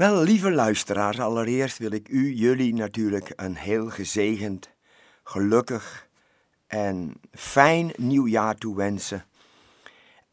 [0.00, 4.70] Wel, lieve luisteraars, allereerst wil ik u, jullie natuurlijk een heel gezegend,
[5.22, 6.08] gelukkig
[6.66, 9.24] en fijn nieuwjaar toewensen.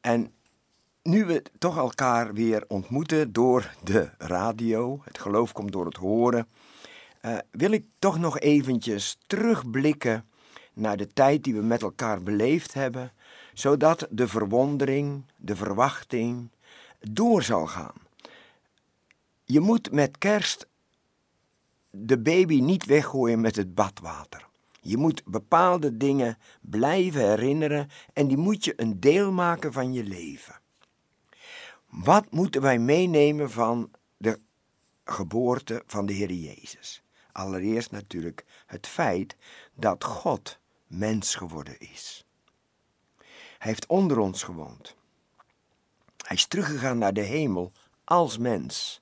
[0.01, 0.31] En
[1.03, 6.47] nu we toch elkaar weer ontmoeten door de radio, het geloof komt door het horen,
[7.21, 10.25] uh, wil ik toch nog eventjes terugblikken
[10.73, 13.11] naar de tijd die we met elkaar beleefd hebben,
[13.53, 16.49] zodat de verwondering, de verwachting
[16.99, 18.06] door zal gaan.
[19.49, 20.67] Je moet met kerst
[21.89, 24.47] de baby niet weggooien met het badwater.
[24.81, 30.03] Je moet bepaalde dingen blijven herinneren en die moet je een deel maken van je
[30.03, 30.59] leven.
[31.89, 34.39] Wat moeten wij meenemen van de
[35.03, 37.03] geboorte van de Heer Jezus?
[37.31, 39.35] Allereerst natuurlijk het feit
[39.73, 42.25] dat God mens geworden is.
[43.57, 44.95] Hij heeft onder ons gewoond.
[46.25, 47.71] Hij is teruggegaan naar de hemel
[48.03, 49.01] als mens.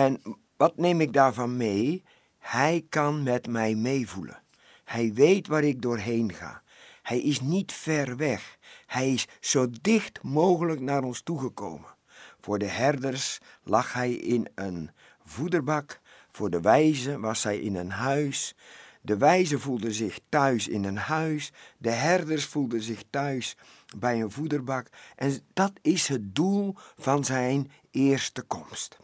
[0.00, 0.22] En
[0.56, 2.04] wat neem ik daarvan mee?
[2.38, 4.42] Hij kan met mij meevoelen.
[4.84, 6.62] Hij weet waar ik doorheen ga.
[7.02, 8.58] Hij is niet ver weg.
[8.86, 11.94] Hij is zo dicht mogelijk naar ons toegekomen.
[12.40, 14.90] Voor de herders lag hij in een
[15.24, 16.00] voederbak.
[16.30, 18.54] Voor de wijzen was hij in een huis.
[19.00, 21.52] De wijzen voelden zich thuis in een huis.
[21.78, 23.56] De herders voelden zich thuis
[23.96, 24.88] bij een voederbak.
[25.16, 28.98] En dat is het doel van zijn eerste komst.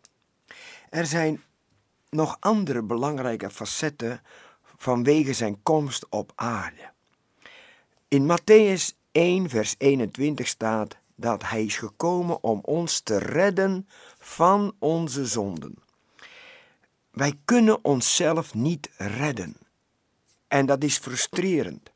[0.90, 1.42] Er zijn
[2.10, 4.20] nog andere belangrijke facetten
[4.76, 6.90] vanwege zijn komst op aarde.
[8.08, 14.74] In Matthäus 1, vers 21 staat dat hij is gekomen om ons te redden van
[14.78, 15.74] onze zonden.
[17.10, 19.56] Wij kunnen onszelf niet redden.
[20.48, 21.92] En dat is frustrerend.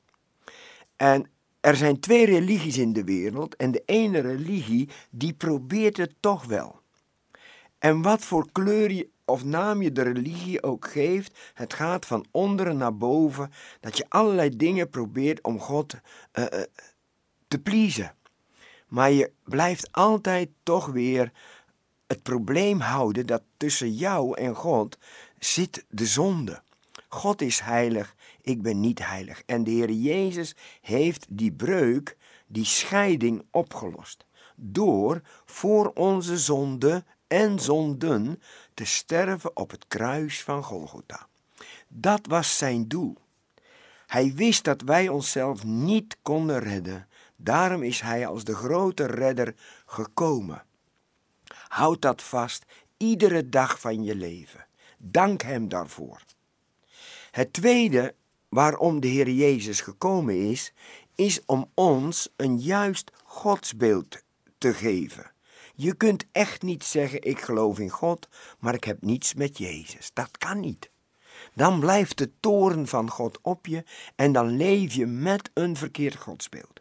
[0.97, 6.14] En er zijn twee religies in de wereld en de ene religie die probeert het
[6.20, 6.80] toch wel.
[7.81, 12.27] En wat voor kleur je of naam je de religie ook geeft, het gaat van
[12.31, 16.45] onderen naar boven, dat je allerlei dingen probeert om God uh,
[17.49, 18.15] te pleasen.
[18.88, 21.32] Maar je blijft altijd toch weer
[22.06, 24.99] het probleem houden dat tussen jou en God
[25.38, 26.62] zit de zonde.
[27.09, 29.43] God is heilig, ik ben niet heilig.
[29.47, 32.16] En de Heer Jezus heeft die breuk,
[32.47, 34.25] die scheiding opgelost.
[34.56, 38.42] Door voor onze zonde en zonden
[38.74, 41.26] te sterven op het kruis van Golgotha.
[41.88, 43.16] Dat was zijn doel.
[44.06, 47.08] Hij wist dat wij onszelf niet konden redden.
[47.36, 49.54] Daarom is hij als de grote redder
[49.86, 50.64] gekomen.
[51.68, 52.64] Houd dat vast
[52.96, 54.66] iedere dag van je leven.
[54.98, 56.22] Dank hem daarvoor.
[57.30, 58.14] Het tweede
[58.48, 60.72] waarom de Heer Jezus gekomen is,
[61.14, 64.22] is om ons een juist godsbeeld
[64.58, 65.30] te geven.
[65.82, 70.10] Je kunt echt niet zeggen: Ik geloof in God, maar ik heb niets met Jezus.
[70.12, 70.91] Dat kan niet.
[71.54, 73.84] Dan blijft de toren van God op je
[74.16, 76.80] en dan leef je met een verkeerd godsbeeld.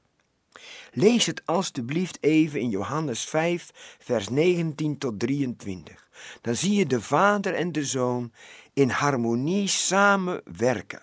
[0.92, 6.10] Lees het alstublieft even in Johannes 5, vers 19 tot 23.
[6.42, 8.32] Dan zie je de Vader en de Zoon
[8.74, 11.02] in harmonie samen werken.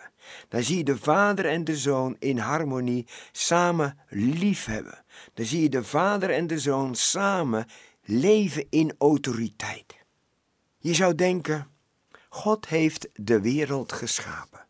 [0.48, 5.04] Dan zie je de Vader en de Zoon in harmonie samen liefhebben.
[5.34, 7.66] Dan zie je de Vader en de Zoon samen
[8.04, 9.96] leven in autoriteit.
[10.78, 11.66] Je zou denken,
[12.28, 14.66] God heeft de wereld geschapen.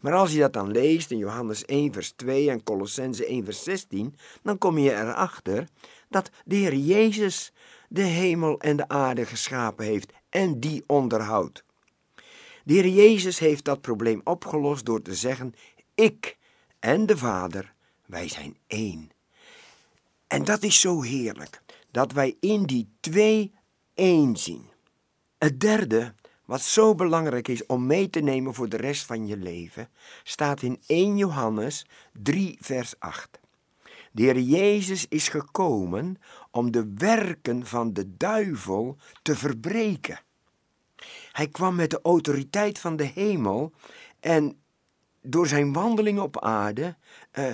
[0.00, 3.62] Maar als je dat dan leest in Johannes 1 vers 2 en Colossense 1 vers
[3.62, 5.68] 16, dan kom je erachter
[6.08, 7.52] dat de Heer Jezus
[7.88, 11.64] de hemel en de aarde geschapen heeft en die onderhoudt.
[12.64, 15.54] De Heer Jezus heeft dat probleem opgelost door te zeggen:
[15.94, 16.36] Ik
[16.78, 17.74] en de Vader,
[18.06, 19.10] wij zijn één.
[20.26, 23.52] En dat is zo heerlijk, dat wij in die twee
[23.94, 24.70] één zien.
[25.38, 26.14] Het derde,
[26.44, 29.88] wat zo belangrijk is om mee te nemen voor de rest van je leven,
[30.22, 33.40] staat in 1 Johannes 3, vers 8.
[34.12, 36.16] De Jezus is gekomen
[36.50, 40.20] om de werken van de duivel te verbreken.
[41.32, 43.72] Hij kwam met de autoriteit van de hemel
[44.20, 44.62] en
[45.22, 46.96] door zijn wandeling op aarde
[47.32, 47.44] uh,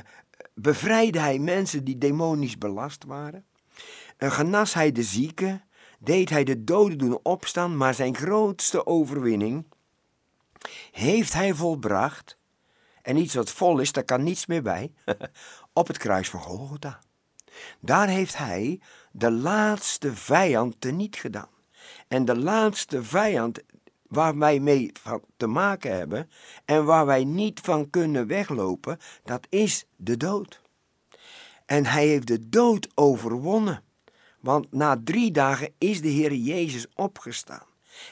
[0.54, 3.44] bevrijdde hij mensen die demonisch belast waren.
[4.18, 5.64] Uh, genas hij de zieken,
[5.98, 9.64] deed hij de doden doen opstaan, maar zijn grootste overwinning
[10.90, 12.38] heeft hij volbracht.
[13.02, 14.92] En iets wat vol is, daar kan niets meer bij,
[15.72, 17.00] op het kruis van Golgotha.
[17.80, 18.80] Daar heeft hij
[19.12, 21.57] de laatste vijand teniet gedaan.
[22.08, 23.60] En de laatste vijand
[24.08, 24.92] waar wij mee
[25.36, 26.30] te maken hebben
[26.64, 30.60] en waar wij niet van kunnen weglopen, dat is de dood.
[31.66, 33.82] En hij heeft de dood overwonnen.
[34.40, 37.66] Want na drie dagen is de Heer Jezus opgestaan.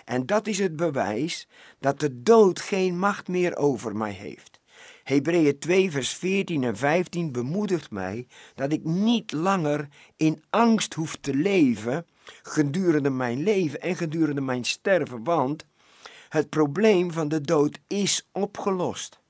[0.04, 4.60] En dat is het bewijs dat de dood geen macht meer over mij heeft.
[5.02, 11.16] Hebreeën 2, vers 14 en 15 bemoedigt mij dat ik niet langer in angst hoef
[11.16, 12.06] te leven
[12.42, 15.66] gedurende mijn leven en gedurende mijn sterven, want
[16.28, 19.20] het probleem van de dood is opgelost.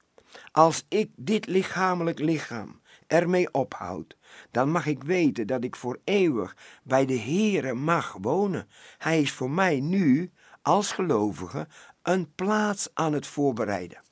[0.53, 4.17] Als ik dit lichamelijk lichaam ermee ophoud,
[4.51, 8.69] dan mag ik weten dat ik voor eeuwig bij de Heere mag wonen.
[8.99, 10.31] Hij is voor mij nu,
[10.63, 11.69] als gelovige,
[12.03, 14.03] een plaats aan het voorbereiden.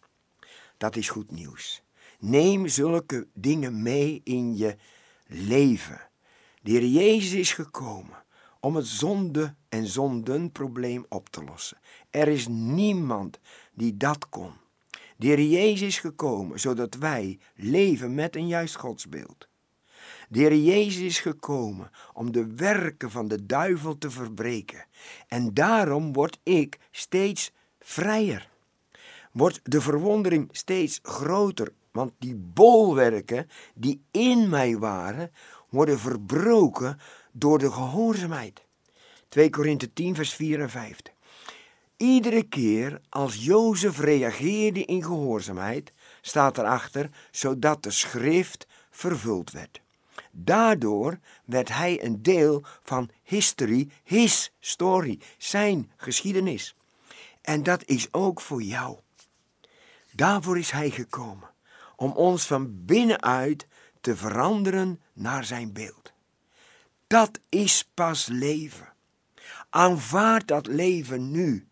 [0.77, 1.83] Dat is goed nieuws.
[2.19, 4.77] Neem zulke dingen mee in je
[5.27, 6.01] leven.
[6.63, 8.24] De Heer Jezus is gekomen
[8.65, 11.79] om het zonde- en zondenprobleem op te lossen.
[12.11, 13.39] Er is niemand
[13.75, 14.53] die dat kon.
[15.17, 19.49] De Heer Jezus is gekomen zodat wij leven met een juist godsbeeld.
[20.29, 24.87] De Heer Jezus is gekomen om de werken van de duivel te verbreken.
[25.29, 28.49] En daarom word ik steeds vrijer.
[29.33, 35.31] Wordt de verwondering steeds groter, want die bolwerken die in mij waren,
[35.69, 36.99] worden verbroken
[37.37, 38.63] door de gehoorzaamheid.
[39.29, 40.97] 2 Korinthe 10, vers 4 en 5.
[41.97, 49.81] Iedere keer als Jozef reageerde in gehoorzaamheid, staat erachter, zodat de schrift vervuld werd.
[50.31, 56.77] Daardoor werd hij een deel van history, his story, zijn geschiedenis.
[57.41, 58.99] En dat is ook voor jou.
[60.13, 61.51] Daarvoor is hij gekomen,
[61.97, 63.67] om ons van binnenuit
[64.01, 66.04] te veranderen naar zijn beeld.
[67.07, 68.93] Dat is pas leven.
[69.71, 71.69] Aanvaard dat leven nu.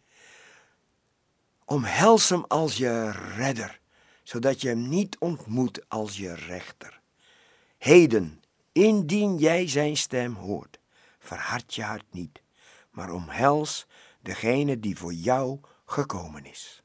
[1.64, 3.80] Omhels hem als je redder,
[4.22, 7.00] zodat je hem niet ontmoet als je rechter.
[7.78, 8.42] Heden,
[8.72, 10.78] indien jij zijn stem hoort,
[11.18, 12.42] verhard je hart niet,
[12.90, 13.86] maar omhels
[14.20, 16.82] degene die voor jou gekomen is.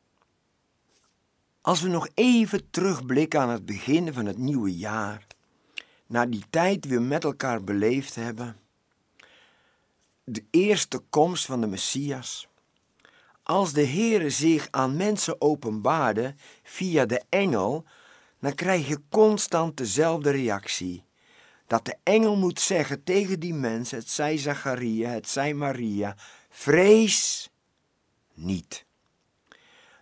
[1.62, 5.28] Als we nog even terugblikken aan het begin van het nieuwe jaar,
[6.08, 8.58] naar die tijd die we met elkaar beleefd hebben,
[10.24, 12.48] de eerste komst van de Messias,
[13.44, 17.86] als de Heere zich aan mensen openbaarde via de engel,
[18.40, 21.04] dan krijg je constant dezelfde reactie.
[21.68, 26.16] Dat de engel moet zeggen tegen die mensen, het zij Zacharia, het zij Maria,
[26.50, 27.50] vrees
[28.34, 28.86] niet.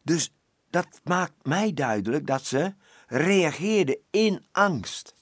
[0.03, 0.33] Dus
[0.69, 2.73] dat maakt mij duidelijk dat ze
[3.07, 5.13] reageerden in angst.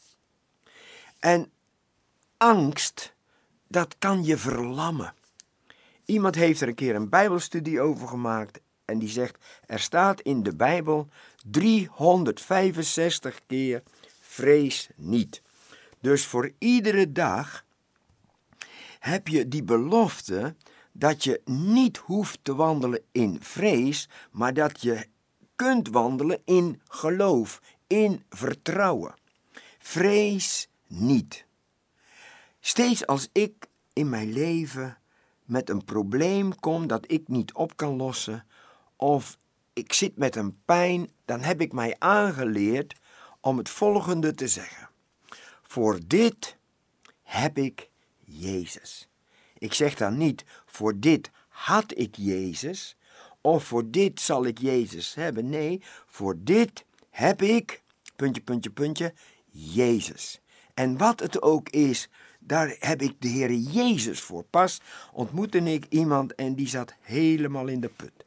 [1.24, 1.52] En
[2.38, 3.14] angst,
[3.68, 5.14] dat kan je verlammen.
[6.06, 10.44] Iemand heeft er een keer een Bijbelstudie over gemaakt en die zegt: er staat in
[10.44, 11.08] de Bijbel
[11.46, 13.84] 365 keer
[14.20, 15.42] vrees niet.
[16.00, 17.66] Dus voor iedere dag
[19.00, 20.56] heb je die belofte
[20.92, 25.06] dat je niet hoeft te wandelen in vrees, maar dat je
[25.56, 29.16] kunt wandelen in geloof, in vertrouwen.
[29.80, 30.68] Vrees
[31.00, 31.46] niet.
[32.60, 34.98] Steeds als ik in mijn leven
[35.44, 38.46] met een probleem kom dat ik niet op kan lossen,
[38.96, 39.38] of
[39.74, 42.96] ik zit met een pijn, dan heb ik mij aangeleerd
[43.40, 44.90] om het volgende te zeggen.
[45.62, 46.58] Voor dit
[47.24, 47.90] heb ik
[48.20, 49.08] Jezus.
[49.58, 52.98] Ik zeg dan niet, voor dit had ik Jezus,
[53.42, 55.50] of voor dit zal ik Jezus hebben.
[55.50, 57.84] Nee, voor dit heb ik,
[58.16, 59.14] puntje, puntje, puntje,
[59.52, 60.42] Jezus.
[60.74, 64.44] En wat het ook is, daar heb ik de Heer Jezus voor.
[64.44, 68.26] Pas ontmoette ik iemand en die zat helemaal in de put.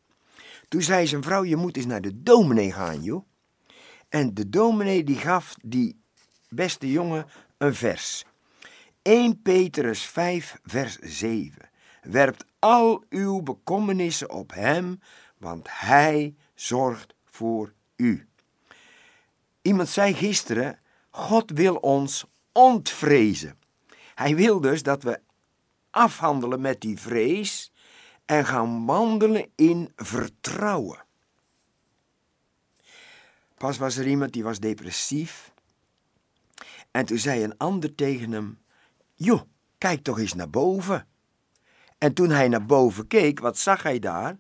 [0.69, 3.27] Toen zei zijn vrouw, je moet eens naar de dominee gaan, joh.
[4.09, 6.01] En de dominee die gaf die
[6.49, 7.27] beste jongen
[7.59, 8.25] een vers.
[9.03, 11.71] 1 Petrus 5, vers 7.
[12.03, 15.01] Werpt al uw bekommernissen op hem,
[15.39, 18.29] want hij zorgt voor u.
[19.63, 20.79] Iemand zei gisteren,
[21.11, 22.25] God wil ons
[22.57, 23.59] ontvrezen.
[24.15, 25.21] Hij wil dus dat we
[25.91, 27.73] afhandelen met die vrees
[28.25, 31.05] en gaan wandelen in vertrouwen.
[33.55, 35.53] Pas was er iemand die was depressief.
[36.91, 38.59] En toen zei een ander tegen hem:
[39.15, 39.43] Joh,
[39.79, 41.07] kijk toch eens naar boven.
[41.99, 44.37] En toen hij naar boven keek, wat zag hij daar?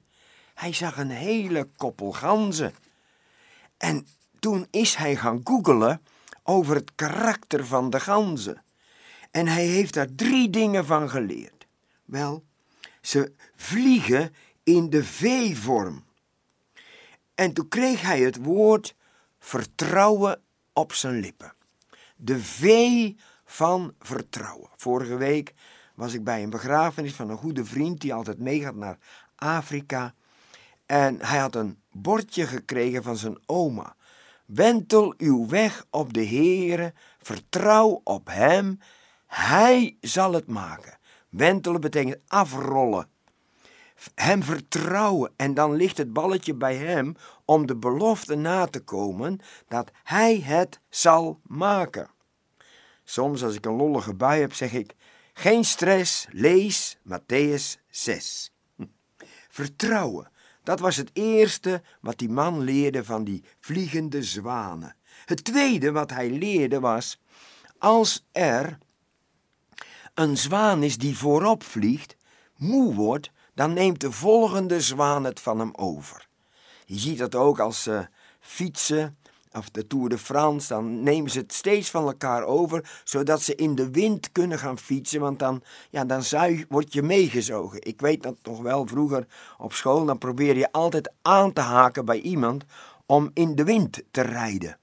[0.55, 2.75] Hij zag een hele koppel ganzen.
[3.77, 4.07] En
[4.39, 6.03] toen is hij gaan googelen
[6.47, 8.63] over het karakter van de ganzen.
[9.31, 11.67] En hij heeft daar drie dingen van geleerd.
[12.05, 12.45] Wel,
[13.01, 16.05] ze vliegen in de V-vorm.
[17.35, 18.95] En toen kreeg hij het woord
[19.39, 21.55] vertrouwen op zijn lippen.
[22.17, 23.13] De V
[23.45, 24.71] van vertrouwen.
[24.77, 25.55] Vorige week
[25.95, 28.99] was ik bij een begrafenis van een goede vriend die altijd meegaat naar
[29.37, 30.15] Afrika.
[30.87, 33.97] En hij had een bordje gekregen van zijn oma.
[34.47, 38.79] Wentel uw weg op de Heere, vertrouw op Hem,
[39.27, 40.99] Hij zal het maken.
[41.29, 43.09] Wentelen betekent afrollen.
[44.15, 49.41] Hem vertrouwen en dan ligt het balletje bij Hem om de belofte na te komen
[49.69, 52.11] dat Hij het zal maken.
[53.05, 54.95] Soms als ik een lollige bui heb, zeg ik:
[55.33, 58.53] geen stress, lees Matthäus 6.
[59.49, 60.31] Vertrouwen,
[60.67, 64.97] dat was het eerste wat die man leerde van die vliegende zwanen.
[65.25, 67.21] Het tweede wat hij leerde was:
[67.79, 68.79] als er
[70.15, 72.17] een zwaan is die voorop vliegt,
[72.57, 76.29] moe wordt, dan neemt de volgende zwaan het van hem over.
[76.85, 78.09] Je ziet dat ook als ze
[78.41, 79.19] fietsen
[79.57, 83.55] of de Tour de France, dan nemen ze het steeds van elkaar over, zodat ze
[83.55, 87.87] in de wind kunnen gaan fietsen, want dan, ja, dan zuig, word je meegezogen.
[87.87, 89.27] Ik weet dat nog wel vroeger
[89.59, 92.65] op school, dan probeer je altijd aan te haken bij iemand
[93.07, 94.79] om in de wind te rijden.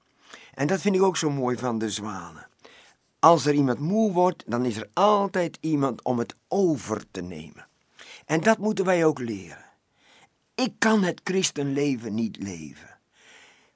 [0.54, 2.46] En dat vind ik ook zo mooi van de zwanen.
[3.18, 7.66] Als er iemand moe wordt, dan is er altijd iemand om het over te nemen.
[8.26, 9.64] En dat moeten wij ook leren.
[10.54, 12.93] Ik kan het christenleven niet leven.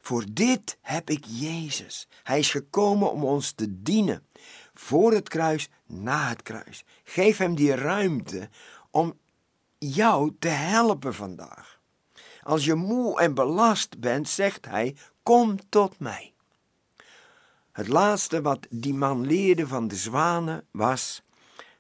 [0.09, 2.09] Voor dit heb ik Jezus.
[2.23, 4.27] Hij is gekomen om ons te dienen.
[4.75, 6.85] Voor het kruis, na het kruis.
[7.05, 8.49] Geef hem die ruimte
[8.91, 9.19] om
[9.79, 11.81] jou te helpen vandaag.
[12.43, 16.33] Als je moe en belast bent, zegt hij: Kom tot mij.
[17.73, 21.23] Het laatste wat die man leerde van de zwanen was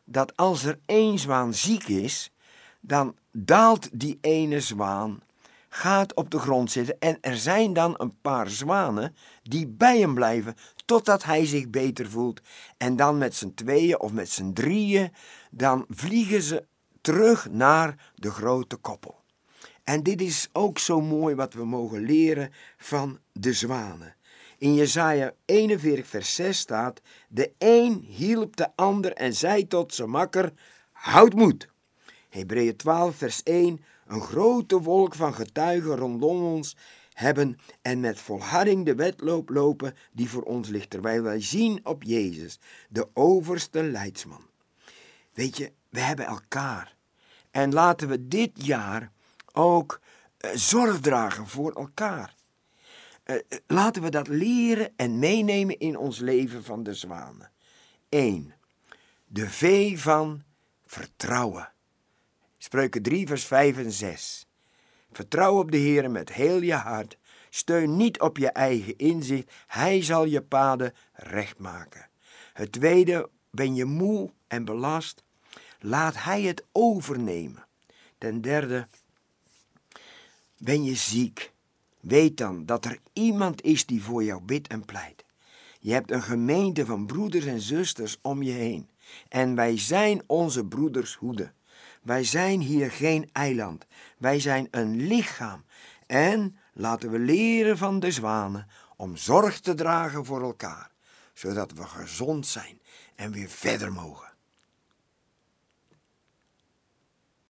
[0.04, 2.30] dat als er één zwaan ziek is,
[2.80, 5.22] dan daalt die ene zwaan
[5.68, 10.14] gaat op de grond zitten en er zijn dan een paar zwanen die bij hem
[10.14, 12.40] blijven totdat hij zich beter voelt.
[12.76, 15.12] En dan met z'n tweeën of met z'n drieën,
[15.50, 16.66] dan vliegen ze
[17.00, 19.16] terug naar de grote koppel.
[19.84, 24.16] En dit is ook zo mooi wat we mogen leren van de zwanen.
[24.58, 30.10] In Jesaja 41 vers 6 staat, de een hielp de ander en zei tot zijn
[30.10, 30.52] makker,
[30.92, 31.68] houd moed.
[32.28, 36.76] Hebreeën 12 vers 1, een grote wolk van getuigen rondom ons
[37.12, 42.02] hebben en met volharding de wedloop lopen die voor ons ligt, terwijl wij zien op
[42.02, 42.58] Jezus,
[42.88, 44.46] de overste leidsman.
[45.32, 46.96] Weet je, we hebben elkaar.
[47.50, 49.12] En laten we dit jaar
[49.52, 50.00] ook
[50.40, 52.34] uh, zorg dragen voor elkaar.
[53.24, 57.50] Uh, laten we dat leren en meenemen in ons leven van de zwanen.
[58.08, 58.54] 1.
[59.26, 60.42] De V van
[60.86, 61.72] vertrouwen.
[62.58, 64.46] Spreuken 3, vers 5 en 6.
[65.12, 67.18] Vertrouw op de Heer met heel je hart.
[67.50, 69.52] Steun niet op je eigen inzicht.
[69.66, 72.08] Hij zal je paden recht maken.
[72.52, 75.22] Het tweede, ben je moe en belast?
[75.80, 77.66] Laat Hij het overnemen.
[78.18, 78.86] Ten derde,
[80.56, 81.52] ben je ziek?
[82.00, 85.24] Weet dan dat er iemand is die voor jou bidt en pleit.
[85.80, 88.88] Je hebt een gemeente van broeders en zusters om je heen.
[89.28, 91.52] En wij zijn onze broeders hoede.
[92.08, 93.86] Wij zijn hier geen eiland.
[94.18, 95.64] Wij zijn een lichaam.
[96.06, 100.90] En laten we leren van de zwanen om zorg te dragen voor elkaar,
[101.34, 102.80] zodat we gezond zijn
[103.14, 104.27] en weer verder mogen.